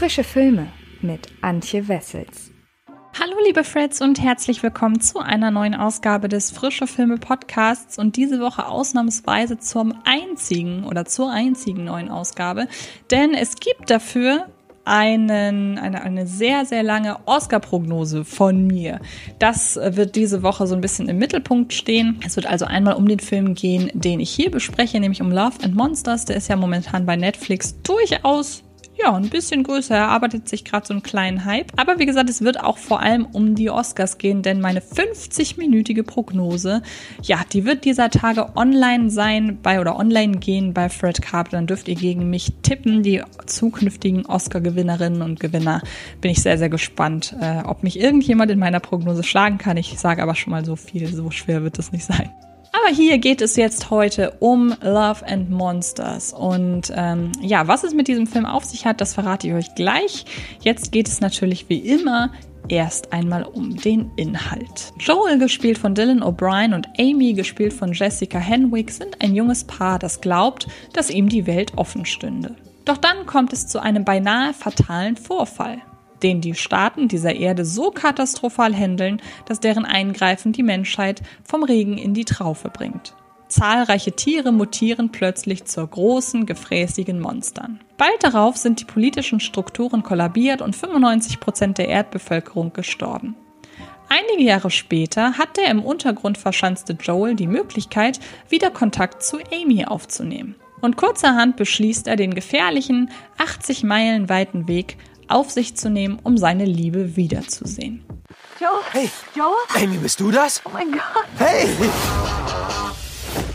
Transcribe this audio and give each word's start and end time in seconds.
Frische 0.00 0.24
Filme 0.24 0.68
mit 1.02 1.26
Antje 1.42 1.86
Wessels. 1.86 2.50
Hallo 3.20 3.34
liebe 3.44 3.64
Freds 3.64 4.00
und 4.00 4.18
herzlich 4.18 4.62
willkommen 4.62 5.02
zu 5.02 5.18
einer 5.18 5.50
neuen 5.50 5.74
Ausgabe 5.74 6.30
des 6.30 6.50
Frische 6.50 6.86
Filme 6.86 7.18
Podcasts 7.18 7.98
und 7.98 8.16
diese 8.16 8.40
Woche 8.40 8.66
ausnahmsweise 8.66 9.58
zum 9.58 9.92
einzigen 10.04 10.84
oder 10.84 11.04
zur 11.04 11.30
einzigen 11.30 11.84
neuen 11.84 12.08
Ausgabe, 12.08 12.66
denn 13.10 13.34
es 13.34 13.56
gibt 13.56 13.90
dafür 13.90 14.46
einen, 14.86 15.76
eine, 15.76 16.00
eine 16.00 16.26
sehr, 16.26 16.64
sehr 16.64 16.82
lange 16.82 17.18
Oscar-Prognose 17.26 18.24
von 18.24 18.66
mir. 18.66 19.00
Das 19.38 19.76
wird 19.76 20.16
diese 20.16 20.42
Woche 20.42 20.66
so 20.66 20.74
ein 20.74 20.80
bisschen 20.80 21.10
im 21.10 21.18
Mittelpunkt 21.18 21.74
stehen. 21.74 22.18
Es 22.24 22.36
wird 22.36 22.46
also 22.46 22.64
einmal 22.64 22.94
um 22.94 23.06
den 23.06 23.20
Film 23.20 23.52
gehen, 23.52 23.90
den 23.92 24.18
ich 24.18 24.30
hier 24.30 24.50
bespreche, 24.50 24.98
nämlich 24.98 25.20
um 25.20 25.30
Love 25.30 25.62
and 25.62 25.74
Monsters. 25.74 26.24
Der 26.24 26.36
ist 26.36 26.48
ja 26.48 26.56
momentan 26.56 27.04
bei 27.04 27.16
Netflix 27.16 27.82
durchaus 27.82 28.64
ja, 28.96 29.14
ein 29.14 29.30
bisschen 29.30 29.62
größer. 29.62 29.94
Er 29.94 30.08
arbeitet 30.08 30.48
sich 30.48 30.64
gerade 30.64 30.86
so 30.86 30.92
einen 30.92 31.02
kleinen 31.02 31.44
Hype. 31.44 31.72
Aber 31.76 31.98
wie 31.98 32.06
gesagt, 32.06 32.28
es 32.28 32.42
wird 32.42 32.60
auch 32.62 32.78
vor 32.78 33.00
allem 33.00 33.26
um 33.26 33.54
die 33.54 33.70
Oscars 33.70 34.18
gehen, 34.18 34.42
denn 34.42 34.60
meine 34.60 34.80
50-minütige 34.80 36.02
Prognose, 36.02 36.82
ja, 37.22 37.40
die 37.52 37.64
wird 37.64 37.84
dieser 37.84 38.10
Tage 38.10 38.56
online 38.56 39.10
sein 39.10 39.58
bei 39.62 39.80
oder 39.80 39.96
online 39.96 40.38
gehen 40.38 40.74
bei 40.74 40.88
Fred 40.88 41.22
Carp. 41.22 41.50
Dann 41.50 41.66
dürft 41.66 41.88
ihr 41.88 41.94
gegen 41.94 42.28
mich 42.30 42.52
tippen. 42.62 43.02
Die 43.02 43.22
zukünftigen 43.46 44.26
Oscar-Gewinnerinnen 44.26 45.22
und 45.22 45.40
Gewinner 45.40 45.82
bin 46.20 46.30
ich 46.30 46.42
sehr, 46.42 46.58
sehr 46.58 46.68
gespannt, 46.68 47.34
äh, 47.40 47.62
ob 47.64 47.82
mich 47.82 47.98
irgendjemand 47.98 48.50
in 48.50 48.58
meiner 48.58 48.80
Prognose 48.80 49.22
schlagen 49.22 49.58
kann. 49.58 49.76
Ich 49.76 49.98
sage 49.98 50.22
aber 50.22 50.34
schon 50.34 50.50
mal 50.50 50.64
so 50.64 50.76
viel, 50.76 51.06
so 51.08 51.30
schwer 51.30 51.62
wird 51.62 51.78
es 51.78 51.92
nicht 51.92 52.04
sein. 52.04 52.30
Aber 52.72 52.94
hier 52.94 53.18
geht 53.18 53.40
es 53.40 53.56
jetzt 53.56 53.90
heute 53.90 54.32
um 54.38 54.74
Love 54.80 55.26
and 55.26 55.50
Monsters. 55.50 56.32
Und 56.32 56.92
ähm, 56.94 57.32
ja, 57.40 57.66
was 57.66 57.82
es 57.82 57.94
mit 57.94 58.06
diesem 58.06 58.26
Film 58.26 58.46
auf 58.46 58.64
sich 58.64 58.86
hat, 58.86 59.00
das 59.00 59.14
verrate 59.14 59.48
ich 59.48 59.54
euch 59.54 59.74
gleich. 59.74 60.24
Jetzt 60.60 60.92
geht 60.92 61.08
es 61.08 61.20
natürlich 61.20 61.68
wie 61.68 61.78
immer 61.78 62.30
erst 62.68 63.12
einmal 63.12 63.42
um 63.42 63.76
den 63.76 64.12
Inhalt. 64.16 64.92
Joel, 64.98 65.38
gespielt 65.38 65.78
von 65.78 65.94
Dylan 65.94 66.22
O'Brien, 66.22 66.74
und 66.74 66.88
Amy, 66.98 67.32
gespielt 67.32 67.72
von 67.72 67.92
Jessica 67.92 68.38
Henwick, 68.38 68.90
sind 68.92 69.20
ein 69.20 69.34
junges 69.34 69.64
Paar, 69.64 69.98
das 69.98 70.20
glaubt, 70.20 70.68
dass 70.92 71.10
ihm 71.10 71.28
die 71.28 71.48
Welt 71.48 71.72
offen 71.76 72.06
stünde. 72.06 72.54
Doch 72.84 72.96
dann 72.96 73.26
kommt 73.26 73.52
es 73.52 73.66
zu 73.66 73.80
einem 73.80 74.04
beinahe 74.04 74.54
fatalen 74.54 75.16
Vorfall 75.16 75.82
den 76.22 76.40
die 76.40 76.54
Staaten 76.54 77.08
dieser 77.08 77.34
Erde 77.34 77.64
so 77.64 77.90
katastrophal 77.90 78.74
handeln, 78.74 79.20
dass 79.46 79.60
deren 79.60 79.84
Eingreifen 79.84 80.52
die 80.52 80.62
Menschheit 80.62 81.22
vom 81.44 81.62
Regen 81.62 81.98
in 81.98 82.14
die 82.14 82.24
Traufe 82.24 82.68
bringt. 82.68 83.14
Zahlreiche 83.48 84.12
Tiere 84.12 84.52
mutieren 84.52 85.10
plötzlich 85.10 85.64
zur 85.64 85.86
großen, 85.86 86.46
gefräßigen 86.46 87.18
Monstern. 87.18 87.80
Bald 87.96 88.22
darauf 88.22 88.56
sind 88.56 88.80
die 88.80 88.84
politischen 88.84 89.40
Strukturen 89.40 90.04
kollabiert 90.04 90.62
und 90.62 90.76
95 90.76 91.40
Prozent 91.40 91.78
der 91.78 91.88
Erdbevölkerung 91.88 92.72
gestorben. 92.72 93.34
Einige 94.08 94.42
Jahre 94.42 94.70
später 94.70 95.38
hat 95.38 95.56
der 95.56 95.70
im 95.70 95.84
Untergrund 95.84 96.38
verschanzte 96.38 96.94
Joel 97.00 97.34
die 97.34 97.46
Möglichkeit, 97.46 98.18
wieder 98.48 98.70
Kontakt 98.70 99.22
zu 99.22 99.38
Amy 99.52 99.84
aufzunehmen. 99.84 100.56
Und 100.80 100.96
kurzerhand 100.96 101.56
beschließt 101.56 102.06
er 102.06 102.16
den 102.16 102.34
gefährlichen, 102.34 103.10
80 103.38 103.84
Meilen 103.84 104.28
weiten 104.28 104.66
Weg 104.66 104.96
auf 105.30 105.50
sich 105.50 105.76
zu 105.76 105.90
nehmen, 105.90 106.18
um 106.22 106.38
seine 106.38 106.64
Liebe 106.64 107.16
wiederzusehen. 107.16 108.04
Joe? 108.60 108.68
Hey! 108.92 109.10
Joe? 109.34 109.54
Amy, 109.74 109.96
bist 109.96 110.20
du 110.20 110.30
das? 110.30 110.60
Oh 110.64 110.70
mein 110.72 110.92
Gott! 110.92 111.26
Hey! 111.38 111.66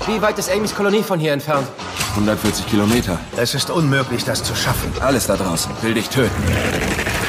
Wie 0.08 0.22
weit 0.22 0.38
ist 0.40 0.52
Amys 0.52 0.73
Kolonie 0.73 1.03
von 1.03 1.20
hier 1.20 1.34
entfernt? 1.34 1.68
140 2.12 2.68
Kilometer. 2.68 3.20
Es 3.38 3.56
ist 3.56 3.70
unmöglich, 3.70 4.23
das 4.23 4.44
zu 4.44 4.56
schaffen. 4.56 4.92
Alles 5.02 5.28
da 5.28 5.36
draußen 5.36 5.72
will 5.81 5.94
dich 5.94 6.09
töten. 6.09 6.44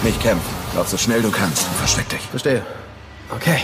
Nicht 0.05 0.23
kämpfen. 0.23 0.55
Lauf 0.77 0.89
so 0.89 0.97
schnell 0.97 1.23
du 1.23 1.31
kannst 1.31 1.67
und 1.67 1.75
versteck 1.77 2.09
dich. 2.09 2.21
Verstehe. 2.21 2.63
Okay. 3.35 3.59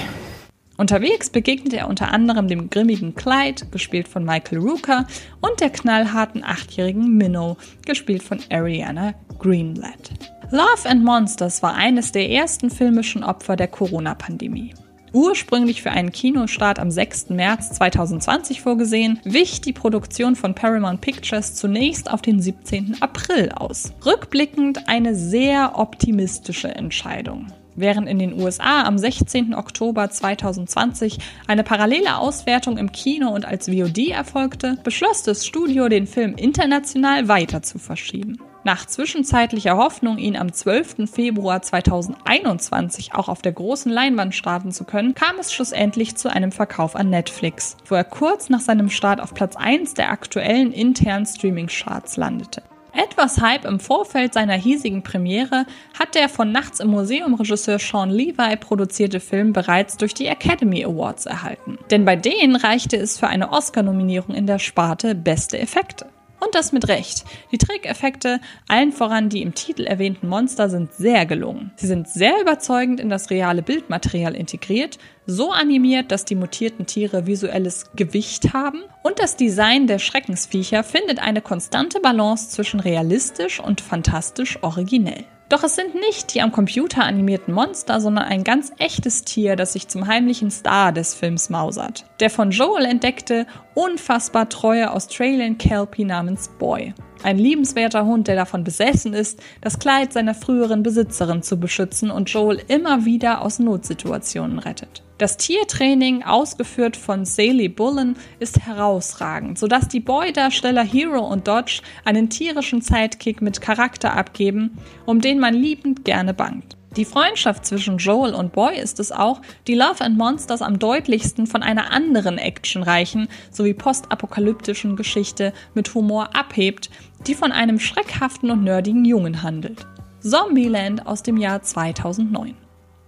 Unterwegs 0.78 1.30
begegnet 1.30 1.74
er 1.74 1.88
unter 1.88 2.10
anderem 2.10 2.48
dem 2.48 2.70
grimmigen 2.70 3.14
Clyde, 3.14 3.66
gespielt 3.70 4.08
von 4.08 4.24
Michael 4.24 4.58
Rooker, 4.58 5.06
und 5.40 5.60
der 5.60 5.70
knallharten 5.70 6.42
achtjährigen 6.42 7.16
Minnow, 7.16 7.56
gespielt 7.86 8.22
von 8.22 8.40
Ariana 8.50 9.14
Greenblatt. 9.38 10.10
Love 10.52 10.86
and 10.86 11.02
Monsters 11.02 11.62
war 11.62 11.72
eines 11.76 12.12
der 12.12 12.28
ersten 12.28 12.68
filmischen 12.68 13.24
Opfer 13.24 13.56
der 13.56 13.68
Corona-Pandemie. 13.68 14.74
Ursprünglich 15.14 15.80
für 15.80 15.92
einen 15.92 16.12
Kinostart 16.12 16.78
am 16.78 16.90
6. 16.90 17.30
März 17.30 17.70
2020 17.72 18.60
vorgesehen, 18.60 19.18
wich 19.24 19.62
die 19.62 19.72
Produktion 19.72 20.36
von 20.36 20.54
Paramount 20.54 21.00
Pictures 21.00 21.54
zunächst 21.54 22.10
auf 22.10 22.20
den 22.20 22.42
17. 22.42 22.98
April 23.00 23.50
aus. 23.52 23.94
Rückblickend 24.04 24.90
eine 24.90 25.14
sehr 25.14 25.78
optimistische 25.78 26.68
Entscheidung. 26.68 27.46
Während 27.74 28.06
in 28.06 28.18
den 28.18 28.38
USA 28.38 28.82
am 28.82 28.98
16. 28.98 29.54
Oktober 29.54 30.10
2020 30.10 31.16
eine 31.46 31.64
parallele 31.64 32.18
Auswertung 32.18 32.76
im 32.76 32.92
Kino 32.92 33.30
und 33.30 33.46
als 33.46 33.70
VOD 33.70 34.08
erfolgte, 34.08 34.76
beschloss 34.84 35.22
das 35.22 35.46
Studio, 35.46 35.88
den 35.88 36.06
Film 36.06 36.34
international 36.34 37.28
weiter 37.28 37.62
zu 37.62 37.78
verschieben. 37.78 38.36
Nach 38.64 38.86
zwischenzeitlicher 38.86 39.76
Hoffnung, 39.76 40.18
ihn 40.18 40.36
am 40.36 40.52
12. 40.52 41.10
Februar 41.10 41.62
2021 41.62 43.12
auch 43.14 43.28
auf 43.28 43.42
der 43.42 43.52
großen 43.52 43.90
Leinwand 43.90 44.36
starten 44.36 44.70
zu 44.70 44.84
können, 44.84 45.14
kam 45.14 45.38
es 45.40 45.52
schlussendlich 45.52 46.16
zu 46.16 46.30
einem 46.30 46.52
Verkauf 46.52 46.94
an 46.94 47.10
Netflix, 47.10 47.76
wo 47.86 47.96
er 47.96 48.04
kurz 48.04 48.50
nach 48.50 48.60
seinem 48.60 48.88
Start 48.88 49.20
auf 49.20 49.34
Platz 49.34 49.56
1 49.56 49.94
der 49.94 50.10
aktuellen 50.10 50.72
internen 50.72 51.26
Streaming-Charts 51.26 52.16
landete. 52.16 52.62
Etwas 52.94 53.40
Hype 53.40 53.64
im 53.64 53.80
Vorfeld 53.80 54.34
seiner 54.34 54.54
hiesigen 54.54 55.02
Premiere 55.02 55.64
hat 55.98 56.14
der 56.14 56.28
von 56.28 56.52
Nachts 56.52 56.78
im 56.78 56.88
Museum 56.90 57.34
Regisseur 57.34 57.78
Sean 57.78 58.10
Levi 58.10 58.56
produzierte 58.56 59.18
Film 59.18 59.52
bereits 59.52 59.96
durch 59.96 60.12
die 60.12 60.26
Academy 60.26 60.84
Awards 60.84 61.26
erhalten. 61.26 61.78
Denn 61.90 62.04
bei 62.04 62.16
denen 62.16 62.54
reichte 62.54 62.98
es 62.98 63.18
für 63.18 63.28
eine 63.28 63.50
Oscar-Nominierung 63.50 64.34
in 64.34 64.46
der 64.46 64.58
Sparte 64.58 65.14
Beste 65.14 65.58
Effekte. 65.58 66.06
Und 66.42 66.56
das 66.56 66.72
mit 66.72 66.88
Recht. 66.88 67.24
Die 67.52 67.58
Trickeffekte, 67.58 68.40
allen 68.66 68.90
voran 68.90 69.28
die 69.28 69.42
im 69.42 69.54
Titel 69.54 69.84
erwähnten 69.84 70.28
Monster, 70.28 70.68
sind 70.68 70.92
sehr 70.92 71.24
gelungen. 71.24 71.70
Sie 71.76 71.86
sind 71.86 72.08
sehr 72.08 72.40
überzeugend 72.40 72.98
in 72.98 73.08
das 73.08 73.30
reale 73.30 73.62
Bildmaterial 73.62 74.34
integriert, 74.34 74.98
so 75.24 75.52
animiert, 75.52 76.10
dass 76.10 76.24
die 76.24 76.34
mutierten 76.34 76.84
Tiere 76.86 77.28
visuelles 77.28 77.92
Gewicht 77.94 78.52
haben 78.52 78.82
und 79.04 79.20
das 79.20 79.36
Design 79.36 79.86
der 79.86 80.00
Schreckensviecher 80.00 80.82
findet 80.82 81.20
eine 81.20 81.42
konstante 81.42 82.00
Balance 82.00 82.50
zwischen 82.50 82.80
realistisch 82.80 83.60
und 83.60 83.80
fantastisch 83.80 84.58
originell. 84.62 85.24
Doch 85.52 85.64
es 85.64 85.74
sind 85.74 85.94
nicht 85.94 86.32
die 86.32 86.40
am 86.40 86.50
Computer 86.50 87.04
animierten 87.04 87.52
Monster, 87.52 88.00
sondern 88.00 88.24
ein 88.24 88.42
ganz 88.42 88.72
echtes 88.78 89.22
Tier, 89.24 89.54
das 89.54 89.74
sich 89.74 89.86
zum 89.86 90.06
heimlichen 90.06 90.50
Star 90.50 90.92
des 90.92 91.12
Films 91.12 91.50
mausert. 91.50 92.06
Der 92.20 92.30
von 92.30 92.52
Joel 92.52 92.86
entdeckte, 92.86 93.46
unfassbar 93.74 94.48
treue 94.48 94.90
Australian 94.90 95.58
Kelpie 95.58 96.04
namens 96.04 96.48
Boy. 96.58 96.94
Ein 97.22 97.38
liebenswerter 97.38 98.04
Hund, 98.04 98.26
der 98.26 98.34
davon 98.34 98.64
besessen 98.64 99.14
ist, 99.14 99.40
das 99.60 99.78
Kleid 99.78 100.12
seiner 100.12 100.34
früheren 100.34 100.82
Besitzerin 100.82 101.42
zu 101.42 101.58
beschützen 101.58 102.10
und 102.10 102.28
Joel 102.30 102.60
immer 102.66 103.04
wieder 103.04 103.42
aus 103.42 103.60
Notsituationen 103.60 104.58
rettet. 104.58 105.04
Das 105.18 105.36
Tiertraining, 105.36 106.24
ausgeführt 106.24 106.96
von 106.96 107.24
Sally 107.24 107.68
Bullen, 107.68 108.16
ist 108.40 108.66
herausragend, 108.66 109.56
sodass 109.56 109.86
die 109.86 110.00
Boy-Darsteller 110.00 110.82
Hero 110.82 111.20
und 111.20 111.46
Dodge 111.46 111.82
einen 112.04 112.28
tierischen 112.28 112.80
Sidekick 112.80 113.40
mit 113.40 113.60
Charakter 113.60 114.16
abgeben, 114.16 114.78
um 115.06 115.20
den 115.20 115.38
man 115.38 115.54
liebend 115.54 116.04
gerne 116.04 116.34
bangt. 116.34 116.76
Die 116.96 117.06
Freundschaft 117.06 117.64
zwischen 117.64 117.96
Joel 117.96 118.34
und 118.34 118.52
Boy 118.52 118.78
ist 118.78 119.00
es 119.00 119.12
auch, 119.12 119.40
die 119.66 119.74
Love 119.74 120.04
and 120.04 120.18
Monsters 120.18 120.60
am 120.60 120.78
deutlichsten 120.78 121.46
von 121.46 121.62
einer 121.62 121.90
anderen 121.90 122.36
actionreichen 122.36 123.28
sowie 123.50 123.72
postapokalyptischen 123.72 124.94
Geschichte 124.94 125.54
mit 125.72 125.94
Humor 125.94 126.36
abhebt, 126.36 126.90
die 127.26 127.34
von 127.34 127.50
einem 127.50 127.80
schreckhaften 127.80 128.50
und 128.50 128.62
nerdigen 128.62 129.06
Jungen 129.06 129.42
handelt. 129.42 129.86
Zombieland 130.20 131.06
aus 131.06 131.22
dem 131.22 131.38
Jahr 131.38 131.62
2009. 131.62 132.54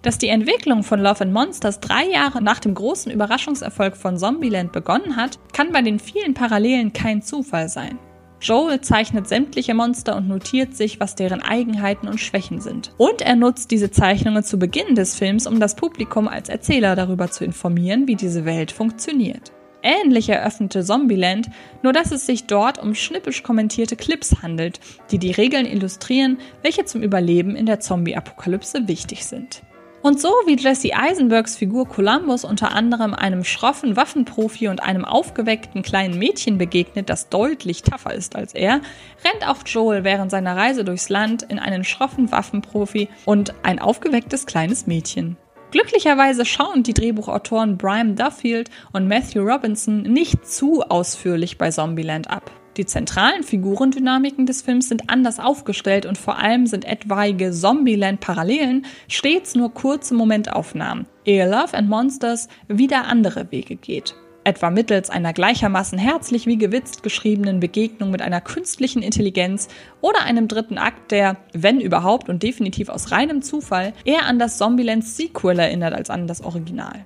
Dass 0.00 0.16
die 0.16 0.28
Entwicklung 0.28 0.82
von 0.82 1.00
Love 1.00 1.20
and 1.20 1.34
Monsters 1.34 1.80
drei 1.80 2.06
Jahre 2.06 2.42
nach 2.42 2.60
dem 2.60 2.74
großen 2.74 3.12
Überraschungserfolg 3.12 3.98
von 3.98 4.16
Zombieland 4.16 4.72
begonnen 4.72 5.16
hat, 5.16 5.38
kann 5.52 5.72
bei 5.72 5.82
den 5.82 5.98
vielen 5.98 6.32
Parallelen 6.32 6.94
kein 6.94 7.20
Zufall 7.20 7.68
sein. 7.68 7.98
Joel 8.44 8.82
zeichnet 8.82 9.26
sämtliche 9.26 9.72
Monster 9.72 10.16
und 10.16 10.28
notiert 10.28 10.76
sich, 10.76 11.00
was 11.00 11.14
deren 11.14 11.40
Eigenheiten 11.40 12.08
und 12.08 12.20
Schwächen 12.20 12.60
sind. 12.60 12.92
Und 12.98 13.22
er 13.22 13.36
nutzt 13.36 13.70
diese 13.70 13.90
Zeichnungen 13.90 14.44
zu 14.44 14.58
Beginn 14.58 14.94
des 14.94 15.16
Films, 15.16 15.46
um 15.46 15.60
das 15.60 15.76
Publikum 15.76 16.28
als 16.28 16.50
Erzähler 16.50 16.94
darüber 16.94 17.30
zu 17.30 17.42
informieren, 17.42 18.06
wie 18.06 18.16
diese 18.16 18.44
Welt 18.44 18.70
funktioniert. 18.70 19.50
Ähnlich 19.82 20.28
eröffnete 20.28 20.84
Zombieland, 20.84 21.48
nur 21.82 21.94
dass 21.94 22.12
es 22.12 22.26
sich 22.26 22.44
dort 22.44 22.82
um 22.82 22.94
schnippisch 22.94 23.42
kommentierte 23.42 23.96
Clips 23.96 24.42
handelt, 24.42 24.78
die 25.10 25.18
die 25.18 25.32
Regeln 25.32 25.64
illustrieren, 25.64 26.36
welche 26.62 26.84
zum 26.84 27.02
Überleben 27.02 27.56
in 27.56 27.64
der 27.64 27.80
Zombie-Apokalypse 27.80 28.88
wichtig 28.88 29.24
sind. 29.24 29.62
Und 30.04 30.20
so 30.20 30.28
wie 30.44 30.56
Jesse 30.56 30.92
Eisenbergs 30.94 31.56
Figur 31.56 31.88
Columbus 31.88 32.44
unter 32.44 32.72
anderem 32.72 33.14
einem 33.14 33.42
schroffen 33.42 33.96
Waffenprofi 33.96 34.68
und 34.68 34.82
einem 34.82 35.06
aufgeweckten 35.06 35.80
kleinen 35.80 36.18
Mädchen 36.18 36.58
begegnet, 36.58 37.08
das 37.08 37.30
deutlich 37.30 37.82
tougher 37.82 38.12
ist 38.12 38.36
als 38.36 38.52
er, 38.52 38.82
rennt 39.24 39.48
auch 39.48 39.62
Joel 39.64 40.04
während 40.04 40.30
seiner 40.30 40.58
Reise 40.58 40.84
durchs 40.84 41.08
Land 41.08 41.44
in 41.44 41.58
einen 41.58 41.84
schroffen 41.84 42.30
Waffenprofi 42.30 43.08
und 43.24 43.54
ein 43.62 43.78
aufgewecktes 43.78 44.44
kleines 44.44 44.86
Mädchen. 44.86 45.38
Glücklicherweise 45.70 46.44
schauen 46.44 46.82
die 46.82 46.92
Drehbuchautoren 46.92 47.78
Brian 47.78 48.14
Duffield 48.14 48.68
und 48.92 49.08
Matthew 49.08 49.40
Robinson 49.40 50.02
nicht 50.02 50.46
zu 50.46 50.82
ausführlich 50.82 51.56
bei 51.56 51.70
Zombieland 51.70 52.28
ab. 52.28 52.50
Die 52.76 52.86
zentralen 52.86 53.44
Figurendynamiken 53.44 54.46
des 54.46 54.62
Films 54.62 54.88
sind 54.88 55.08
anders 55.08 55.38
aufgestellt 55.38 56.06
und 56.06 56.18
vor 56.18 56.38
allem 56.38 56.66
sind 56.66 56.84
etwaige 56.84 57.52
Zombieland-Parallelen 57.52 58.84
stets 59.06 59.54
nur 59.54 59.72
kurze 59.72 60.14
Momentaufnahmen, 60.14 61.06
ehe 61.24 61.48
Love 61.48 61.74
and 61.74 61.88
Monsters 61.88 62.48
wieder 62.66 63.04
andere 63.06 63.52
Wege 63.52 63.76
geht. 63.76 64.16
Etwa 64.42 64.70
mittels 64.70 65.08
einer 65.08 65.32
gleichermaßen 65.32 65.98
herzlich 65.98 66.46
wie 66.46 66.58
gewitzt 66.58 67.02
geschriebenen 67.02 67.60
Begegnung 67.60 68.10
mit 68.10 68.20
einer 68.20 68.42
künstlichen 68.42 69.02
Intelligenz 69.02 69.68
oder 70.02 70.22
einem 70.22 70.48
dritten 70.48 70.76
Akt, 70.76 71.12
der, 71.12 71.36
wenn 71.54 71.80
überhaupt 71.80 72.28
und 72.28 72.42
definitiv 72.42 72.90
aus 72.90 73.10
reinem 73.10 73.40
Zufall, 73.40 73.94
eher 74.04 74.26
an 74.26 74.38
das 74.38 74.58
Zombieland 74.58 75.04
Sequel 75.04 75.58
erinnert 75.60 75.94
als 75.94 76.10
an 76.10 76.26
das 76.26 76.42
Original. 76.42 77.04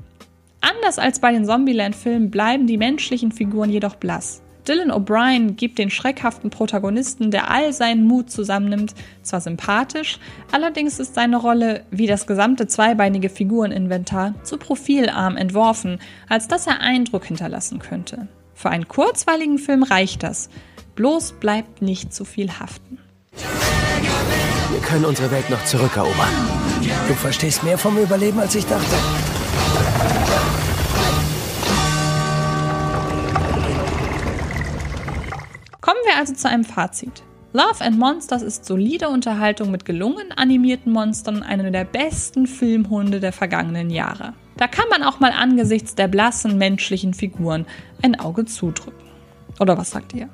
Anders 0.61 0.99
als 0.99 1.21
bei 1.21 1.31
den 1.31 1.45
Zombieland-Filmen 1.45 2.31
bleiben 2.31 2.67
die 2.67 2.79
menschlichen 2.79 3.31
Figuren 3.31 3.71
jedoch 3.71 3.95
blass. 3.95 4.43
Dylan 4.67 4.91
O'Brien 4.91 5.57
gibt 5.57 5.79
den 5.79 5.91
schreckhaften 5.91 6.51
Protagonisten, 6.51 7.31
der 7.31 7.51
all 7.51 7.73
seinen 7.73 8.05
Mut 8.05 8.31
zusammennimmt, 8.31 8.95
zwar 9.23 9.41
sympathisch, 9.41 10.19
allerdings 10.53 10.99
ist 10.99 11.15
seine 11.15 11.37
Rolle, 11.37 11.85
wie 11.91 12.07
das 12.07 12.27
gesamte 12.27 12.67
zweibeinige 12.67 13.29
Figureninventar, 13.29 14.35
zu 14.43 14.59
profilarm 14.59 15.37
entworfen, 15.37 15.99
als 16.29 16.49
dass 16.49 16.67
er 16.67 16.81
Eindruck 16.81 17.25
hinterlassen 17.25 17.79
könnte. 17.79 18.29
Für 18.55 18.71
einen 18.71 18.89
kurzweiligen 18.89 19.59
Film 19.59 19.83
reicht 19.85 20.23
das. 20.23 20.51
Bloß 20.97 21.35
bleibt 21.39 21.81
nicht 21.81 22.13
zu 22.13 22.25
viel 22.25 22.51
haften. 22.59 22.99
Wir 24.71 24.81
können 24.81 25.05
unsere 25.05 25.31
Welt 25.31 25.49
noch 25.49 25.65
zurückerobern. 25.65 26.29
Du 27.07 27.15
verstehst 27.15 27.63
mehr 27.63 27.79
vom 27.79 27.97
Überleben, 27.99 28.41
als 28.41 28.55
ich 28.55 28.67
dachte. 28.67 28.97
Also 36.19 36.35
zu 36.35 36.49
einem 36.49 36.65
Fazit. 36.65 37.23
Love 37.53 37.83
and 37.83 37.99
Monsters 37.99 38.43
ist 38.43 38.65
solide 38.65 39.09
Unterhaltung 39.09 39.71
mit 39.71 39.85
gelungen 39.85 40.33
animierten 40.37 40.93
Monstern, 40.93 41.43
eine 41.43 41.71
der 41.71 41.85
besten 41.85 42.47
Filmhunde 42.47 43.21
der 43.21 43.33
vergangenen 43.33 43.89
Jahre. 43.89 44.35
Da 44.57 44.67
kann 44.67 44.89
man 44.91 45.03
auch 45.05 45.21
mal 45.21 45.31
angesichts 45.31 45.95
der 45.95 46.09
blassen 46.09 46.59
menschlichen 46.59 47.15
Figuren 47.15 47.65
ein 48.03 48.19
Auge 48.19 48.45
zudrücken. 48.45 49.09
Oder 49.61 49.79
was 49.79 49.93
sagt 49.93 50.13
ihr? 50.13 50.29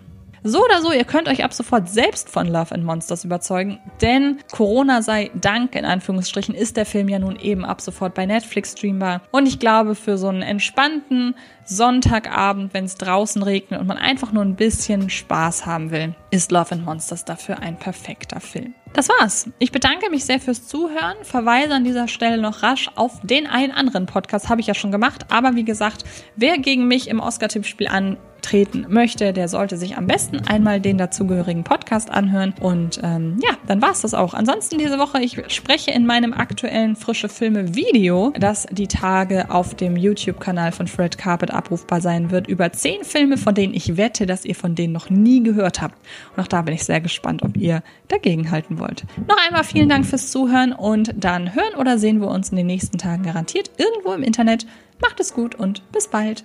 So 0.47 0.63
oder 0.63 0.83
so, 0.83 0.93
ihr 0.93 1.05
könnt 1.05 1.27
euch 1.27 1.43
ab 1.43 1.55
sofort 1.55 1.89
selbst 1.89 2.29
von 2.29 2.47
Love 2.47 2.75
and 2.75 2.85
Monsters 2.85 3.25
überzeugen, 3.25 3.81
denn 4.03 4.41
Corona 4.53 5.01
sei 5.01 5.31
Dank, 5.33 5.75
in 5.75 5.87
Anführungsstrichen, 5.87 6.55
ist 6.55 6.77
der 6.77 6.85
Film 6.85 7.09
ja 7.09 7.19
nun 7.19 7.37
eben 7.37 7.65
ab 7.65 7.81
sofort 7.81 8.13
bei 8.13 8.27
Netflix 8.27 8.73
streambar. 8.73 9.23
Und 9.31 9.47
ich 9.47 9.59
glaube, 9.59 9.95
für 9.95 10.19
so 10.19 10.29
einen 10.29 10.43
entspannten 10.43 11.35
Sonntagabend, 11.65 12.75
wenn 12.75 12.85
es 12.85 12.97
draußen 12.97 13.43
regnet 13.43 13.81
und 13.81 13.87
man 13.87 13.97
einfach 13.97 14.33
nur 14.33 14.45
ein 14.45 14.55
bisschen 14.55 15.09
Spaß 15.09 15.65
haben 15.65 15.91
will, 15.91 16.15
ist 16.31 16.53
Love 16.53 16.73
and 16.73 16.85
Monsters 16.85 17.25
dafür 17.25 17.61
ein 17.61 17.79
perfekter 17.79 18.39
Film. 18.39 18.75
Das 18.93 19.09
war's. 19.09 19.49
Ich 19.59 19.73
bedanke 19.73 20.11
mich 20.11 20.27
sehr 20.27 20.41
fürs 20.41 20.69
Zuhören, 20.69 21.17
verweise 21.23 21.73
an 21.73 21.85
dieser 21.85 22.07
Stelle 22.07 22.37
noch 22.37 22.63
rasch 22.63 22.91
auf 22.97 23.19
den 23.23 23.47
einen 23.47 23.73
anderen 23.73 24.05
Podcast, 24.05 24.51
habe 24.51 24.61
ich 24.61 24.67
ja 24.67 24.75
schon 24.75 24.93
gemacht, 24.93 25.25
aber 25.31 25.55
wie 25.57 25.65
gesagt, 25.65 26.05
wer 26.37 26.59
gegen 26.59 26.87
mich 26.87 27.09
im 27.09 27.21
Oscar-Tippspiel 27.21 27.89
an 27.89 28.19
treten 28.45 28.87
möchte, 28.89 29.33
der 29.33 29.49
sollte 29.49 29.77
sich 29.77 29.97
am 29.97 30.07
besten 30.07 30.41
einmal 30.47 30.81
den 30.81 30.99
dazugehörigen 30.99 31.65
Podcast 31.65 32.11
anhören. 32.11 32.55
Und 32.61 33.01
ähm, 33.03 33.39
ja, 33.43 33.57
dann 33.67 33.83
war's 33.83 34.03
das 34.03 34.15
auch. 34.15 34.35
Ansonsten 34.35 34.79
diese 34.79 34.99
Woche, 34.99 35.21
ich 35.21 35.43
spreche 35.49 35.91
in 35.91 36.07
meinem 36.07 36.33
aktuellen 36.33 36.95
Frische 36.95 37.29
Filme 37.29 37.75
Video, 37.75 38.33
das 38.39 38.67
die 38.71 38.87
Tage 38.87 39.51
auf 39.51 39.75
dem 39.75 39.97
YouTube-Kanal 39.97 40.73
von 40.73 40.87
Fred 40.87 41.19
Carpet 41.19 41.51
abrufbar 41.51 42.01
sein 42.01 42.31
wird, 42.31 42.47
über 42.47 42.71
zehn 42.73 43.03
Filme, 43.05 43.37
von 43.39 43.55
denen 43.55 43.75
ich 43.75 43.97
wette, 43.97 44.27
dass 44.27 44.45
ihr 44.45 44.55
von 44.55 44.75
denen 44.75 44.93
noch 44.93 45.11
nie 45.11 45.43
gehört 45.43 45.81
habt. 45.81 45.97
Und 46.37 46.43
auch 46.43 46.49
da 46.49 46.63
bin 46.63 46.75
ich 46.75 46.85
sehr 46.85 47.01
gespannt, 47.01 47.43
ob 47.43 47.57
ihr 47.57 47.83
dagegen 48.09 48.51
halten 48.51 48.79
wollt. 48.79 49.05
Noch 49.27 49.39
einmal 49.47 49.65
vielen 49.65 49.89
Dank 49.89 50.05
fürs 50.07 50.31
Zuhören 50.31 50.73
und 50.73 51.13
dann 51.17 51.55
hören 51.55 51.75
oder 51.79 51.99
sehen 51.99 52.21
wir 52.21 52.29
uns 52.29 52.51
in 52.51 52.57
den 52.57 52.67
nächsten 52.67 52.99
Tagen 52.99 53.23
garantiert 53.23 53.71
irgendwo 53.79 54.13
im 54.13 54.23
Internet. 54.23 54.67
Macht 55.01 55.19
es 55.21 55.33
gut 55.33 55.55
und 55.55 55.91
bis 55.93 56.09
bald. 56.09 56.45